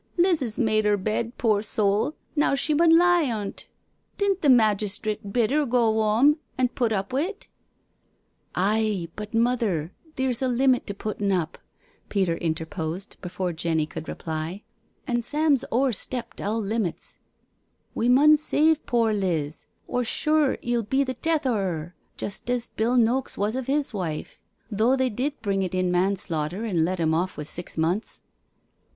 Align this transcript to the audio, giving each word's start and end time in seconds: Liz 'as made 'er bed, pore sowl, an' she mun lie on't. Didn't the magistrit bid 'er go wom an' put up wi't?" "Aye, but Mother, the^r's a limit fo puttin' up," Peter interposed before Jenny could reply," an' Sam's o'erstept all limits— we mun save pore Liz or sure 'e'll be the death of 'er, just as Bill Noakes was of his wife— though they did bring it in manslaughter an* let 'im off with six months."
Liz 0.17 0.41
'as 0.41 0.57
made 0.57 0.83
'er 0.87 0.97
bed, 0.97 1.37
pore 1.37 1.61
sowl, 1.61 2.15
an' 2.35 2.55
she 2.55 2.73
mun 2.73 2.97
lie 2.97 3.29
on't. 3.29 3.67
Didn't 4.17 4.41
the 4.41 4.47
magistrit 4.49 5.31
bid 5.31 5.51
'er 5.51 5.63
go 5.67 5.91
wom 5.91 6.39
an' 6.57 6.69
put 6.69 6.91
up 6.91 7.13
wi't?" 7.13 7.47
"Aye, 8.55 9.09
but 9.15 9.35
Mother, 9.35 9.93
the^r's 10.17 10.41
a 10.41 10.47
limit 10.47 10.87
fo 10.87 10.95
puttin' 10.95 11.31
up," 11.31 11.59
Peter 12.09 12.35
interposed 12.37 13.17
before 13.21 13.53
Jenny 13.53 13.85
could 13.85 14.07
reply," 14.09 14.63
an' 15.07 15.21
Sam's 15.21 15.63
o'erstept 15.71 16.41
all 16.41 16.59
limits— 16.59 17.19
we 17.93 18.09
mun 18.09 18.37
save 18.37 18.83
pore 18.87 19.13
Liz 19.13 19.67
or 19.87 20.03
sure 20.03 20.57
'e'll 20.63 20.81
be 20.81 21.03
the 21.03 21.13
death 21.13 21.45
of 21.45 21.53
'er, 21.55 21.93
just 22.17 22.49
as 22.49 22.71
Bill 22.71 22.97
Noakes 22.97 23.37
was 23.37 23.53
of 23.55 23.67
his 23.67 23.93
wife— 23.93 24.41
though 24.71 24.95
they 24.95 25.11
did 25.11 25.39
bring 25.43 25.61
it 25.61 25.75
in 25.75 25.91
manslaughter 25.91 26.65
an* 26.65 26.83
let 26.83 26.99
'im 26.99 27.13
off 27.13 27.37
with 27.37 27.47
six 27.47 27.77
months." 27.77 28.23